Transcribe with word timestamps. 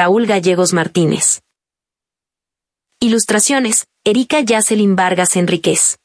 Raúl 0.00 0.24
Gallegos 0.24 0.72
Martínez. 0.72 1.42
Ilustraciones, 3.00 3.86
Erika 4.02 4.40
Yacelin 4.40 4.96
Vargas 4.96 5.36
Enríquez. 5.36 5.98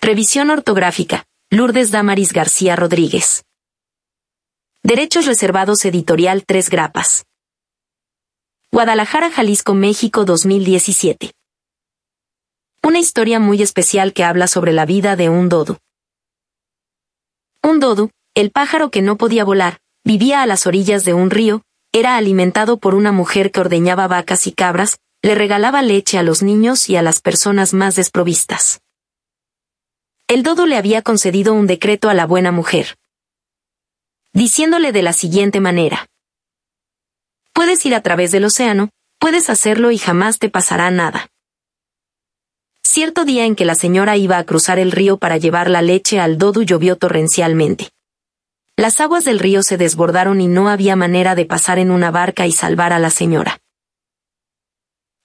Revisión 0.00 0.50
ortográfica, 0.50 1.24
Lourdes 1.50 1.90
Damaris 1.90 2.32
García 2.32 2.76
Rodríguez. 2.76 3.42
Derechos 4.84 5.26
reservados 5.26 5.84
editorial 5.84 6.44
Tres 6.46 6.70
Grapas. 6.70 7.24
Guadalajara, 8.70 9.32
Jalisco, 9.32 9.74
México 9.74 10.24
2017. 10.24 11.32
Una 12.84 13.00
historia 13.00 13.40
muy 13.40 13.62
especial 13.62 14.12
que 14.12 14.22
habla 14.22 14.46
sobre 14.46 14.72
la 14.72 14.86
vida 14.86 15.16
de 15.16 15.28
un 15.28 15.48
dodo. 15.48 15.80
Un 17.64 17.80
dodo, 17.80 18.10
el 18.36 18.52
pájaro 18.52 18.92
que 18.92 19.02
no 19.02 19.16
podía 19.16 19.42
volar, 19.42 19.80
vivía 20.04 20.40
a 20.40 20.46
las 20.46 20.68
orillas 20.68 21.04
de 21.04 21.14
un 21.14 21.30
río, 21.30 21.64
era 21.94 22.16
alimentado 22.16 22.78
por 22.78 22.96
una 22.96 23.12
mujer 23.12 23.52
que 23.52 23.60
ordeñaba 23.60 24.08
vacas 24.08 24.48
y 24.48 24.52
cabras, 24.52 24.98
le 25.22 25.36
regalaba 25.36 25.80
leche 25.80 26.18
a 26.18 26.24
los 26.24 26.42
niños 26.42 26.90
y 26.90 26.96
a 26.96 27.02
las 27.02 27.20
personas 27.20 27.72
más 27.72 27.94
desprovistas. 27.94 28.80
El 30.26 30.42
dodo 30.42 30.66
le 30.66 30.76
había 30.76 31.02
concedido 31.02 31.54
un 31.54 31.68
decreto 31.68 32.08
a 32.08 32.14
la 32.14 32.26
buena 32.26 32.50
mujer, 32.50 32.96
diciéndole 34.32 34.90
de 34.90 35.02
la 35.02 35.12
siguiente 35.12 35.60
manera. 35.60 36.08
Puedes 37.52 37.86
ir 37.86 37.94
a 37.94 38.02
través 38.02 38.32
del 38.32 38.46
océano, 38.46 38.90
puedes 39.20 39.48
hacerlo 39.48 39.92
y 39.92 39.98
jamás 39.98 40.40
te 40.40 40.50
pasará 40.50 40.90
nada. 40.90 41.28
Cierto 42.82 43.24
día 43.24 43.46
en 43.46 43.54
que 43.54 43.64
la 43.64 43.76
señora 43.76 44.16
iba 44.16 44.38
a 44.38 44.44
cruzar 44.44 44.80
el 44.80 44.90
río 44.90 45.18
para 45.18 45.36
llevar 45.36 45.70
la 45.70 45.80
leche 45.80 46.18
al 46.18 46.38
dodo 46.38 46.62
llovió 46.62 46.96
torrencialmente. 46.96 47.93
Las 48.76 49.00
aguas 49.00 49.24
del 49.24 49.38
río 49.38 49.62
se 49.62 49.76
desbordaron 49.76 50.40
y 50.40 50.48
no 50.48 50.68
había 50.68 50.96
manera 50.96 51.36
de 51.36 51.44
pasar 51.46 51.78
en 51.78 51.92
una 51.92 52.10
barca 52.10 52.46
y 52.46 52.52
salvar 52.52 52.92
a 52.92 52.98
la 52.98 53.10
señora. 53.10 53.60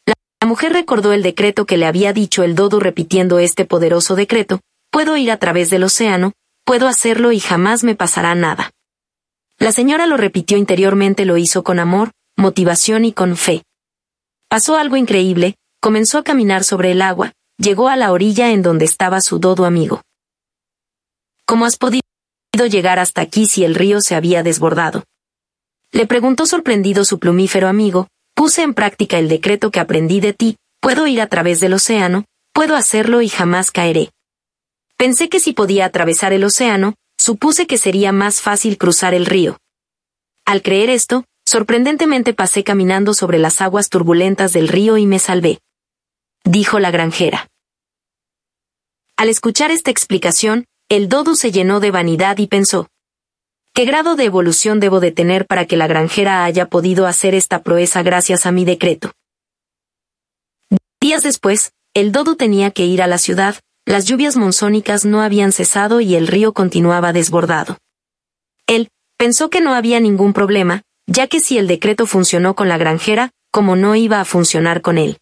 La 0.05 0.47
mujer 0.47 0.71
recordó 0.71 1.13
el 1.13 1.23
decreto 1.23 1.65
que 1.65 1.77
le 1.77 1.87
había 1.87 2.13
dicho 2.13 2.43
el 2.43 2.55
dodo 2.55 2.79
repitiendo 2.79 3.39
este 3.39 3.65
poderoso 3.65 4.15
decreto, 4.15 4.61
puedo 4.91 5.17
ir 5.17 5.31
a 5.31 5.37
través 5.37 5.69
del 5.69 5.83
océano, 5.83 6.33
puedo 6.63 6.87
hacerlo 6.87 7.31
y 7.31 7.39
jamás 7.39 7.83
me 7.83 7.95
pasará 7.95 8.35
nada. 8.35 8.71
La 9.57 9.71
señora 9.71 10.05
lo 10.05 10.15
repitió 10.15 10.57
interiormente, 10.57 11.25
lo 11.25 11.37
hizo 11.37 11.63
con 11.63 11.79
amor, 11.79 12.11
motivación 12.37 13.03
y 13.03 13.13
con 13.13 13.35
fe. 13.35 13.63
Pasó 14.47 14.77
algo 14.77 14.95
increíble, 14.95 15.55
comenzó 15.81 16.19
a 16.19 16.23
caminar 16.23 16.63
sobre 16.63 16.91
el 16.91 17.01
agua, 17.01 17.33
llegó 17.57 17.89
a 17.89 17.95
la 17.95 18.11
orilla 18.11 18.51
en 18.51 18.61
donde 18.61 18.85
estaba 18.85 19.21
su 19.21 19.39
dodo 19.39 19.65
amigo. 19.65 20.01
¿Cómo 21.45 21.65
has 21.65 21.77
podido 21.77 22.08
llegar 22.53 22.99
hasta 22.99 23.21
aquí 23.21 23.47
si 23.47 23.63
el 23.63 23.75
río 23.75 24.01
se 24.01 24.15
había 24.15 24.43
desbordado? 24.43 25.03
Le 25.91 26.05
preguntó 26.05 26.45
sorprendido 26.45 27.05
su 27.05 27.19
plumífero 27.19 27.67
amigo, 27.67 28.07
Puse 28.39 28.61
en 28.61 28.73
práctica 28.73 29.19
el 29.19 29.27
decreto 29.27 29.69
que 29.69 29.81
aprendí 29.81 30.21
de 30.21 30.31
ti, 30.31 30.55
puedo 30.79 31.07
ir 31.07 31.19
a 31.19 31.27
través 31.27 31.59
del 31.59 31.73
océano, 31.73 32.23
puedo 32.53 32.77
hacerlo 32.77 33.21
y 33.21 33.27
jamás 33.27 33.69
caeré. 33.69 34.11
Pensé 34.95 35.27
que 35.27 35.41
si 35.41 35.51
podía 35.51 35.83
atravesar 35.83 36.31
el 36.31 36.45
océano, 36.45 36.95
supuse 37.19 37.67
que 37.67 37.77
sería 37.77 38.13
más 38.13 38.39
fácil 38.39 38.77
cruzar 38.77 39.13
el 39.13 39.25
río. 39.25 39.57
Al 40.45 40.61
creer 40.61 40.89
esto, 40.89 41.25
sorprendentemente 41.45 42.33
pasé 42.33 42.63
caminando 42.63 43.13
sobre 43.13 43.39
las 43.39 43.59
aguas 43.59 43.89
turbulentas 43.89 44.53
del 44.53 44.69
río 44.69 44.95
y 44.95 45.05
me 45.05 45.19
salvé. 45.19 45.59
Dijo 46.45 46.79
la 46.79 46.91
granjera. 46.91 47.49
Al 49.17 49.27
escuchar 49.27 49.69
esta 49.71 49.91
explicación, 49.91 50.63
el 50.89 51.07
dodo 51.07 51.35
se 51.35 51.51
llenó 51.51 51.79
de 51.79 51.91
vanidad 51.91 52.37
y 52.39 52.47
pensó, 52.47 52.87
¿Qué 53.73 53.85
grado 53.85 54.15
de 54.15 54.25
evolución 54.25 54.79
debo 54.79 54.99
de 54.99 55.11
tener 55.11 55.45
para 55.45 55.65
que 55.65 55.77
la 55.77 55.87
granjera 55.87 56.43
haya 56.43 56.67
podido 56.67 57.05
hacer 57.05 57.35
esta 57.35 57.61
proeza 57.61 58.01
gracias 58.01 58.45
a 58.45 58.51
mi 58.51 58.65
decreto? 58.65 59.11
Días 60.99 61.23
después, 61.23 61.71
el 61.93 62.11
dodo 62.11 62.35
tenía 62.35 62.71
que 62.71 62.85
ir 62.85 63.01
a 63.01 63.07
la 63.07 63.19
ciudad, 63.19 63.55
las 63.85 64.05
lluvias 64.05 64.35
monzónicas 64.35 65.05
no 65.05 65.21
habían 65.21 65.51
cesado 65.51 66.01
y 66.01 66.15
el 66.15 66.27
río 66.27 66.53
continuaba 66.53 67.13
desbordado. 67.13 67.77
Él, 68.67 68.89
pensó 69.17 69.49
que 69.49 69.61
no 69.61 69.73
había 69.73 69.99
ningún 69.99 70.33
problema, 70.33 70.81
ya 71.07 71.27
que 71.27 71.39
si 71.39 71.57
el 71.57 71.67
decreto 71.67 72.05
funcionó 72.05 72.55
con 72.55 72.67
la 72.67 72.77
granjera, 72.77 73.31
como 73.51 73.75
no 73.75 73.95
iba 73.95 74.19
a 74.19 74.25
funcionar 74.25 74.81
con 74.81 74.97
él. 74.97 75.19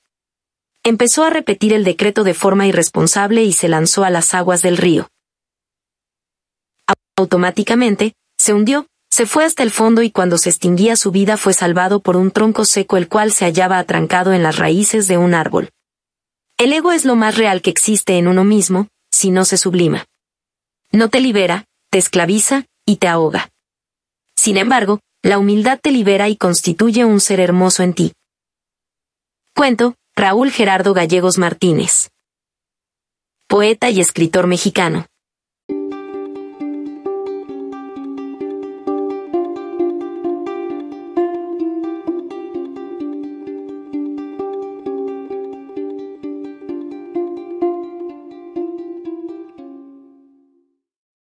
Empezó 0.84 1.26
a 1.26 1.30
repetir 1.30 1.74
el 1.74 1.84
decreto 1.84 2.24
de 2.24 2.34
forma 2.34 2.66
irresponsable 2.66 3.44
y 3.44 3.54
se 3.54 3.68
lanzó 3.68 4.04
a 4.04 4.10
las 4.10 4.34
aguas 4.34 4.62
del 4.62 4.78
río. 4.78 5.10
Automáticamente, 7.18 8.14
se 8.38 8.54
hundió, 8.54 8.88
se 9.10 9.26
fue 9.26 9.44
hasta 9.44 9.64
el 9.64 9.72
fondo 9.72 10.04
y 10.04 10.12
cuando 10.12 10.38
se 10.38 10.50
extinguía 10.50 10.96
su 10.96 11.12
vida 11.12 11.36
fue 11.38 11.54
salvado 11.54 12.00
por 12.00 12.16
un 12.16 12.30
tronco 12.30 12.64
seco 12.64 12.96
el 12.98 13.10
cual 13.10 13.32
se 13.32 13.46
hallaba 13.46 13.80
atrancado 13.80 14.34
en 14.34 14.44
las 14.44 14.58
raíces 14.58 15.08
de 15.08 15.18
un 15.18 15.34
árbol. 15.34 15.70
El 16.58 16.72
ego 16.74 16.92
es 16.92 17.04
lo 17.04 17.16
más 17.16 17.36
real 17.36 17.62
que 17.62 17.72
existe 17.72 18.18
en 18.18 18.28
uno 18.28 18.44
mismo, 18.44 18.88
si 19.12 19.32
no 19.32 19.46
se 19.46 19.58
sublima. 19.58 20.06
No 20.92 21.10
te 21.10 21.20
libera, 21.20 21.66
te 21.90 21.98
esclaviza, 21.98 22.66
y 22.86 22.98
te 22.98 23.08
ahoga. 23.08 23.50
Sin 24.36 24.58
embargo, 24.58 25.02
la 25.24 25.40
humildad 25.40 25.80
te 25.82 25.92
libera 25.92 26.30
y 26.30 26.38
constituye 26.38 27.04
un 27.04 27.20
ser 27.20 27.40
hermoso 27.40 27.84
en 27.84 27.94
ti. 27.94 28.14
Cuento, 29.54 29.96
Raúl 30.16 30.52
Gerardo 30.52 30.94
Gallegos 30.94 31.38
Martínez. 31.38 32.10
Poeta 33.48 33.90
y 33.90 34.00
escritor 34.00 34.48
mexicano. 34.48 35.08